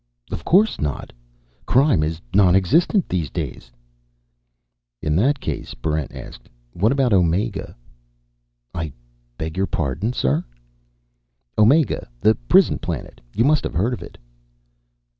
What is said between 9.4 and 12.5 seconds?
your pardon?" "Omega, the